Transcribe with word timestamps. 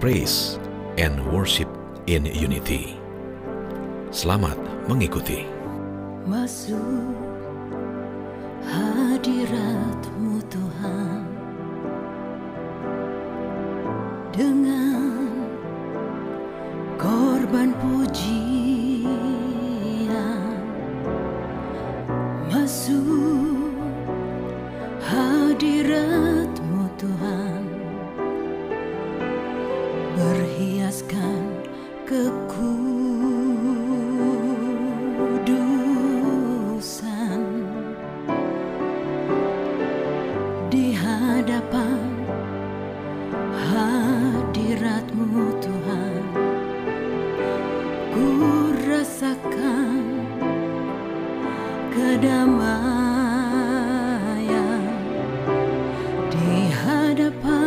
Praise 0.02 0.58
and 0.98 1.22
Worship 1.30 1.70
in 2.10 2.26
Unity. 2.26 2.98
Selamat 4.10 4.58
mengikuti. 4.90 5.46
Masuk 6.26 7.14
hadiratmu 8.66 10.42
Tuhan 10.50 11.22
dengan 14.34 15.30
korban 16.98 17.70
pujian 17.78 18.41
hadapan 57.12 57.61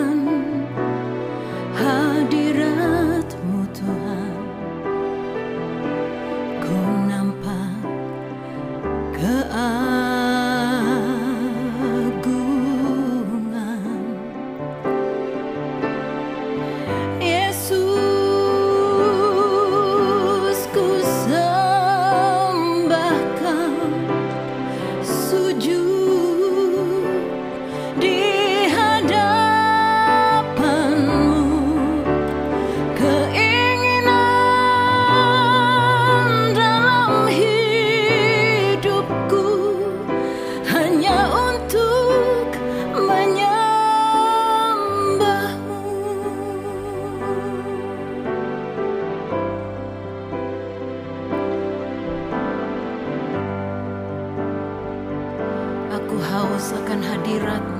haus 56.55 56.71
akan 56.71 57.03
hadiratmu 57.03 57.74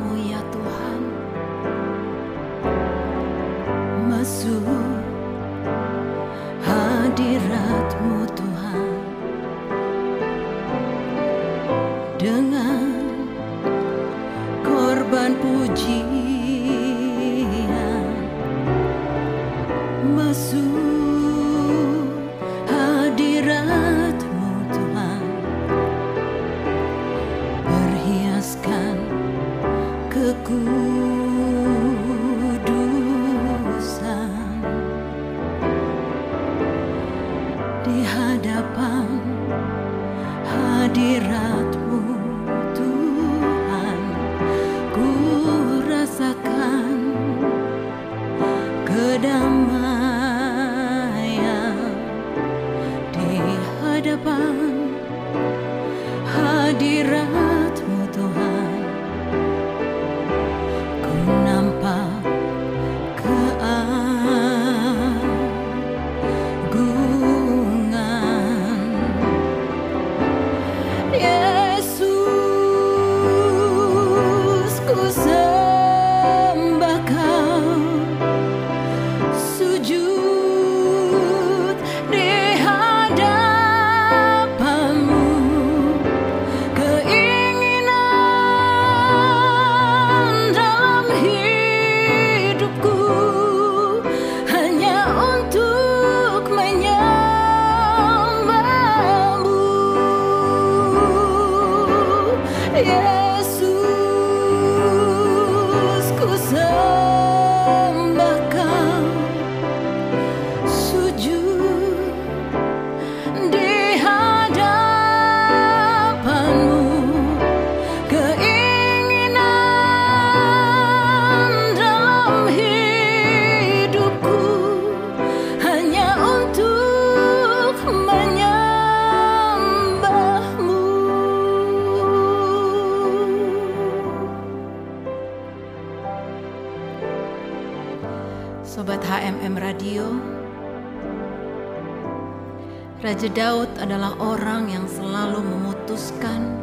Raja 143.25 143.41
Daud 143.41 143.81
adalah 143.81 144.13
orang 144.21 144.69
yang 144.69 144.85
selalu 144.85 145.41
memutuskan 145.41 146.61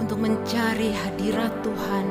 untuk 0.00 0.16
mencari 0.16 0.88
hadirat 0.88 1.52
Tuhan 1.60 2.06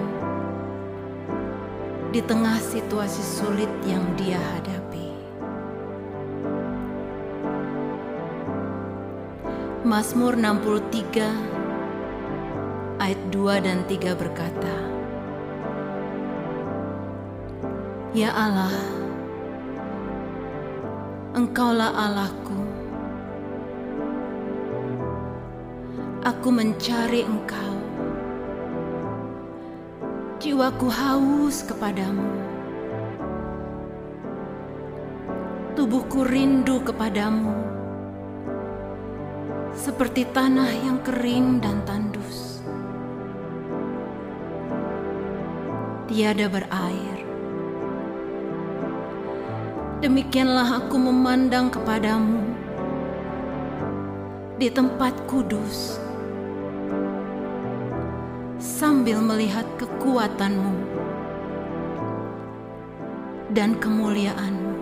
di 2.13 2.21
tengah 2.21 2.62
situasi 2.62 3.25
sulit 3.25 3.74
yang 3.89 4.06
dia 4.21 4.38
hadapi. 4.38 5.09
Mazmur 9.81 10.38
63 10.38 13.01
ayat 13.01 13.21
2 13.33 13.65
dan 13.65 13.81
3 13.89 14.13
berkata, 14.13 14.75
Ya 18.13 18.30
Allah, 18.30 18.77
Engkaulah 21.33 21.97
Allahku. 21.97 22.60
Aku 26.21 26.53
mencari 26.53 27.25
Engkau. 27.25 27.81
Jiwaku 30.38 30.85
haus 30.85 31.65
kepadamu. 31.65 32.29
Tubuhku 35.73 36.21
rindu 36.21 36.77
kepadamu. 36.85 37.57
Seperti 39.73 40.29
tanah 40.29 40.69
yang 40.85 41.01
kering 41.01 41.57
dan 41.57 41.81
tandus. 41.89 42.62
Tiada 46.06 46.45
berair. 46.53 47.18
Demikianlah 50.06 50.85
aku 50.85 51.01
memandang 51.01 51.73
kepadamu 51.73 52.45
di 54.62 54.69
tempat 54.69 55.18
kudus 55.25 56.10
sambil 58.61 59.17
melihat 59.17 59.65
kekuatanmu 59.81 60.77
dan 63.57 63.73
kemuliaanmu. 63.81 64.77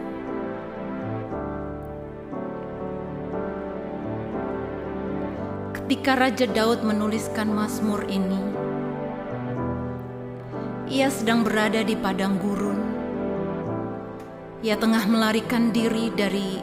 Ketika 5.79 6.19
Raja 6.19 6.45
Daud 6.45 6.83
menuliskan 6.83 7.49
Mazmur 7.49 8.03
ini, 8.11 8.37
ia 10.91 11.07
sedang 11.07 11.47
berada 11.47 11.79
di 11.79 11.95
padang 11.95 12.35
gurun. 12.37 12.77
Ia 14.59 14.75
tengah 14.75 15.07
melarikan 15.07 15.71
diri 15.71 16.11
dari 16.11 16.59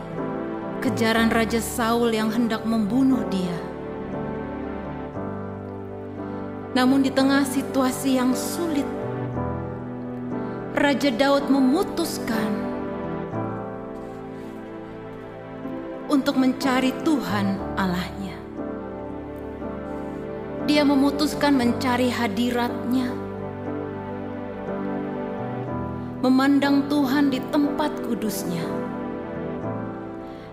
kejaran 0.84 1.32
Raja 1.32 1.64
Saul 1.64 2.12
yang 2.12 2.28
hendak 2.28 2.62
membunuh 2.68 3.24
dia. 3.32 3.75
Namun 6.76 7.00
di 7.00 7.08
tengah 7.08 7.40
situasi 7.48 8.20
yang 8.20 8.36
sulit, 8.36 8.84
Raja 10.76 11.08
Daud 11.08 11.48
memutuskan 11.48 12.52
untuk 16.12 16.36
mencari 16.36 16.92
Tuhan 17.00 17.56
Allahnya. 17.80 18.36
Dia 20.68 20.84
memutuskan 20.84 21.56
mencari 21.56 22.12
hadiratnya, 22.12 23.08
memandang 26.20 26.92
Tuhan 26.92 27.32
di 27.32 27.40
tempat 27.48 28.04
kudusnya. 28.04 28.68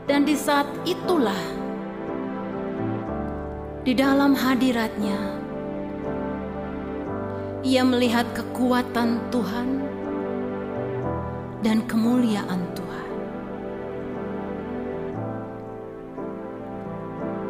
Dan 0.07 0.23
di 0.23 0.39
saat 0.39 0.71
itulah, 0.87 1.43
di 3.83 3.91
dalam 3.91 4.31
hadiratnya, 4.31 5.42
ia 7.63 7.79
melihat 7.79 8.27
kekuatan 8.35 9.23
Tuhan 9.31 9.79
dan 11.63 11.79
kemuliaan 11.87 12.59
Tuhan. 12.75 13.09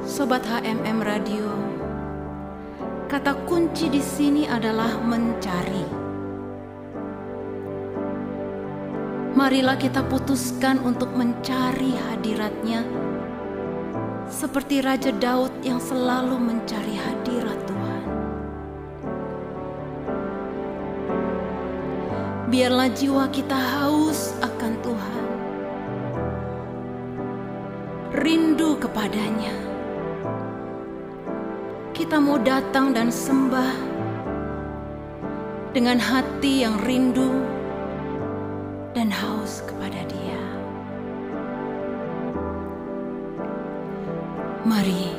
Sobat 0.05 0.45
HMM 0.45 1.01
Radio, 1.01 1.49
kata 3.09 3.33
kunci 3.49 3.89
di 3.89 3.97
sini 3.97 4.45
adalah 4.45 5.01
mencari. 5.01 6.05
Marilah 9.33 9.81
kita 9.81 10.05
putuskan 10.05 10.77
untuk 10.85 11.09
mencari 11.17 11.97
hadiratnya 11.97 12.85
seperti 14.29 14.85
Raja 14.85 15.09
Daud 15.09 15.49
yang 15.65 15.81
selalu 15.81 16.37
mencari 16.37 16.93
hadirat 17.01 17.72
Biarlah 22.43 22.91
jiwa 22.91 23.31
kita 23.31 23.55
haus 23.55 24.35
akan 24.43 24.73
Tuhan. 24.83 25.23
Rindu 28.19 28.75
kepadanya. 28.83 29.55
Kita 31.95 32.19
mau 32.19 32.35
datang 32.35 32.91
dan 32.91 33.07
sembah 33.07 33.73
dengan 35.71 35.95
hati 35.97 36.67
yang 36.67 36.75
rindu 36.83 37.31
dan 38.91 39.07
haus 39.07 39.63
kepada 39.63 40.03
Dia. 40.11 40.43
Mari 44.67 45.15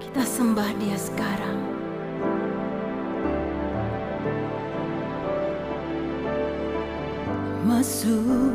kita 0.00 0.24
sembah 0.24 0.70
Dia 0.80 0.96
sekarang. 0.96 1.79
Masuk. 7.70 8.50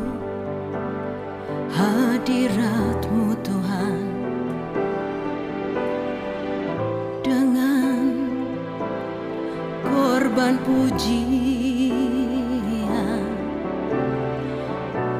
Hadiratmu 1.72 3.32
Tuhan. 3.40 3.96
Dengan 7.24 8.12
korban 9.80 10.60
pujian 10.60 11.96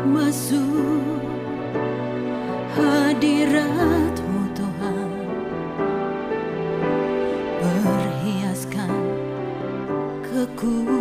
masuk 0.05 1.25
hadiratmu 2.76 4.41
Tuhan. 4.53 5.09
Berhiaskan 7.65 8.93
kekudusan 10.21 10.96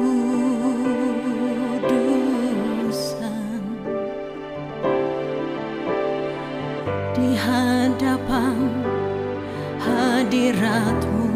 hadiratmu 10.65 11.29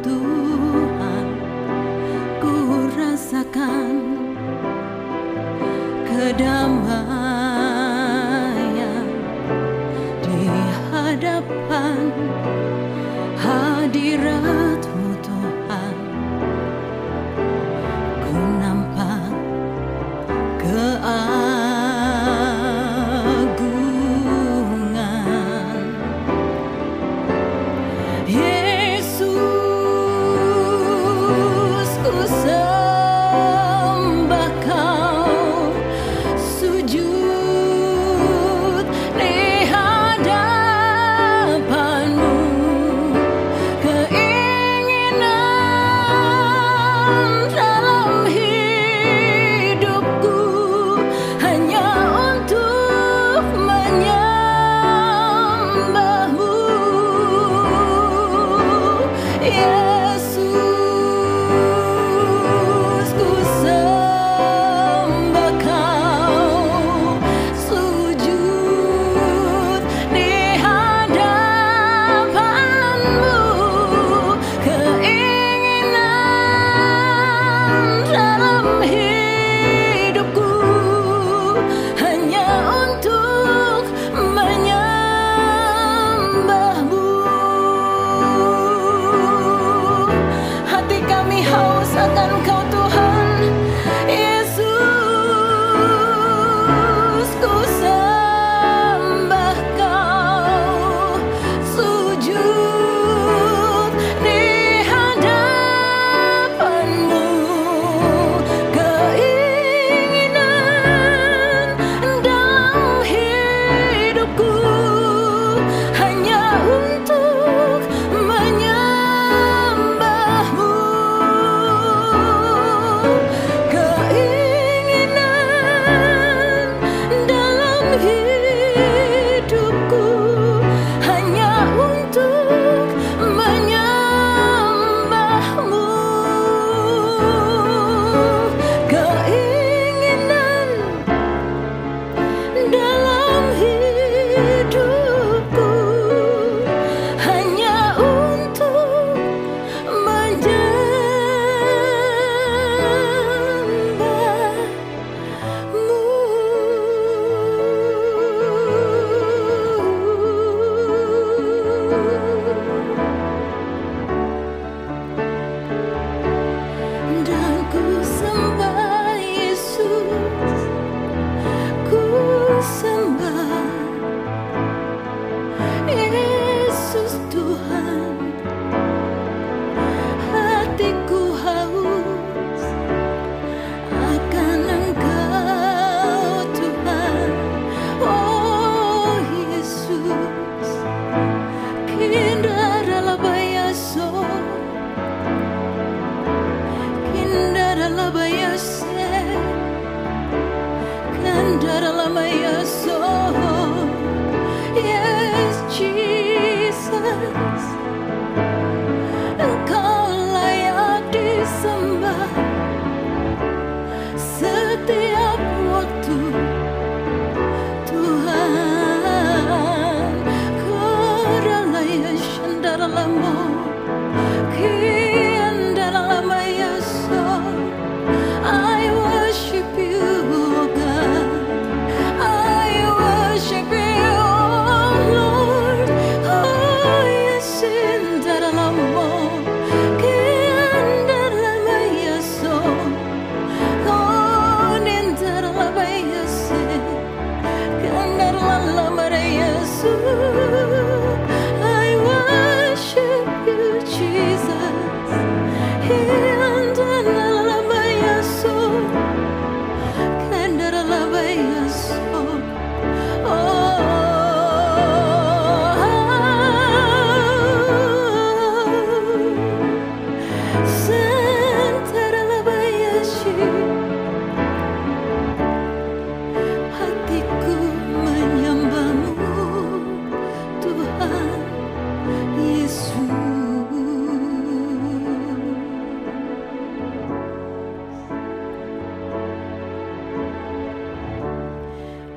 Tuhan. 0.00 1.28
Ku 2.40 2.88
rasakan 2.96 4.00
kedamaian 6.08 7.36
di 10.24 10.48
hadapan 10.88 12.08
hadiratmu 13.36 14.75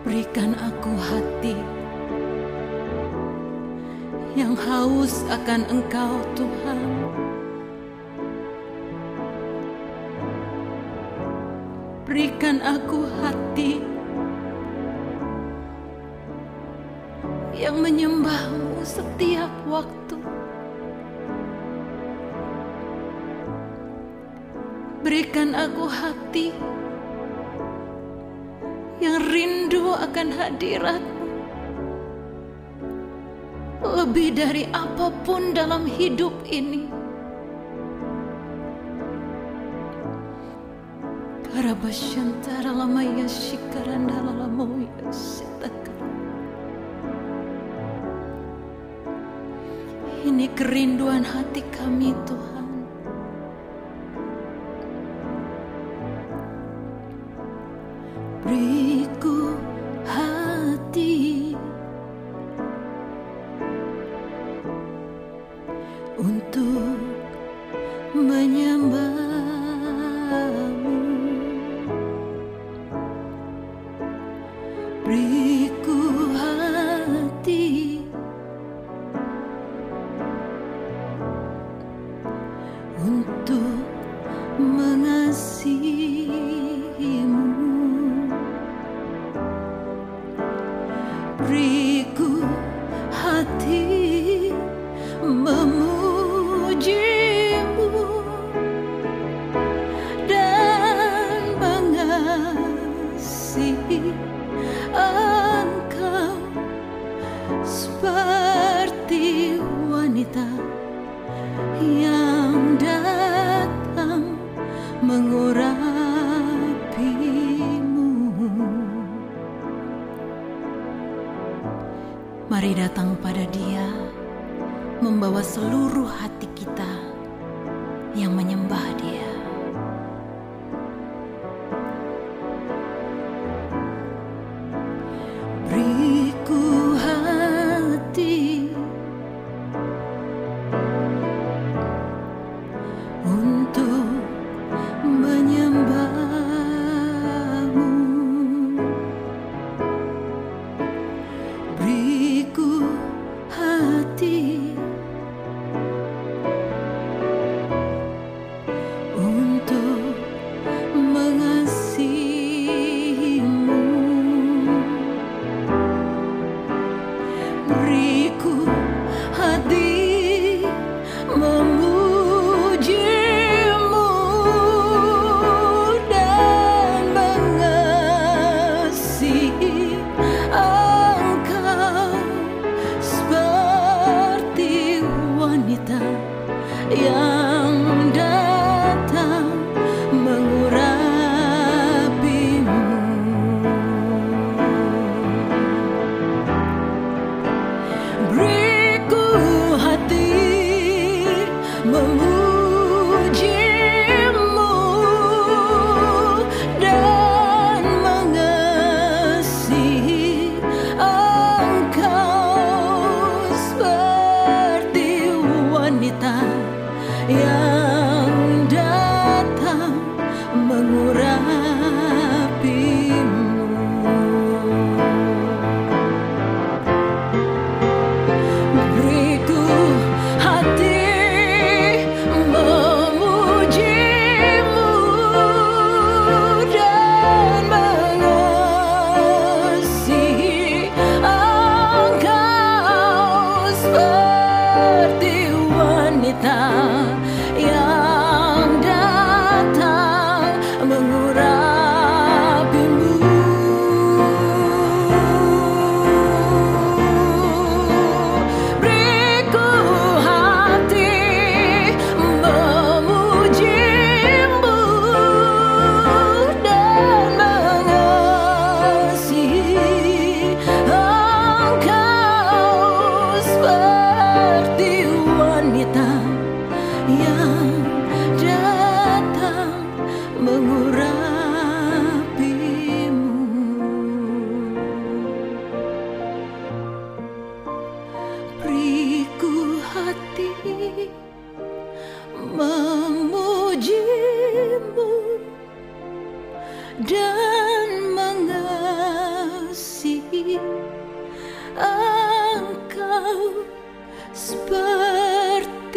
Berikan 0.09 0.57
aku 0.57 0.89
hati 0.97 1.53
yang 4.33 4.57
haus 4.57 5.21
akan 5.29 5.61
Engkau, 5.69 6.25
Tuhan. 6.33 6.81
Berikan 12.09 12.57
aku 12.65 13.05
hati 13.21 13.85
yang 17.53 17.77
menyembahmu 17.77 18.81
setiap 18.81 19.53
waktu. 19.69 20.17
Berikan 25.05 25.53
aku 25.53 25.85
hati 25.85 26.49
Allah 29.89 30.05
akan 30.05 30.29
hadiratmu 30.37 31.17
lebih 33.81 34.37
dari 34.37 34.69
apa 34.69 35.09
pun 35.25 35.49
dalam 35.49 35.89
hidup 35.89 36.29
ini. 36.45 36.85
Karabashantara 41.49 42.69
lama 42.69 43.01
yashikaranda 43.01 44.13
lalamu 44.29 44.85
yasitakara. 44.85 46.05
Ini 50.21 50.53
kerinduan 50.53 51.25
hati 51.25 51.65
kami 51.73 52.13
Tuhan. 52.29 52.58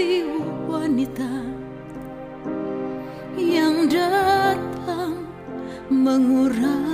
Seperti 0.03 0.27
wanita 0.67 1.31
yang 3.39 3.87
datang 3.87 5.15
mengurapimu. 5.87 6.92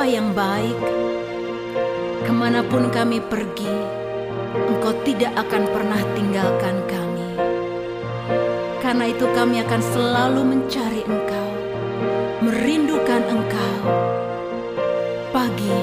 Bapa 0.00 0.16
yang 0.16 0.32
baik, 0.32 0.80
ke 2.24 2.32
mana 2.32 2.64
pun 2.64 2.88
kami 2.88 3.20
pergi, 3.20 3.68
Engkau 4.56 4.96
tidak 5.04 5.28
akan 5.36 5.68
pernah 5.68 6.00
tinggalkan 6.16 6.80
kami. 6.88 7.28
Karena 8.80 9.12
itu 9.12 9.28
kami 9.36 9.60
akan 9.60 9.82
selalu 9.92 10.40
mencari 10.56 11.04
Engkau, 11.04 11.48
merindukan 12.40 13.28
Engkau. 13.28 13.80
Pagi, 15.36 15.76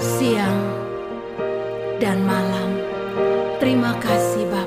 siang, 0.00 0.56
dan 2.00 2.24
malam. 2.24 2.80
Terima 3.60 3.92
kasih 4.00 4.48
Bapa. 4.48 4.65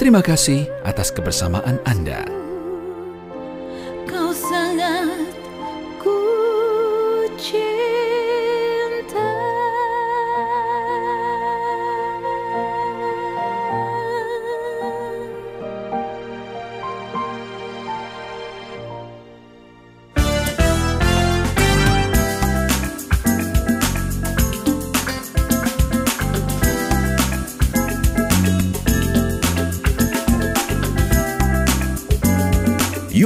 Terima 0.00 0.24
kasih 0.24 0.64
atas 0.88 1.12
kebersamaan 1.12 1.84
Anda. 1.84 2.43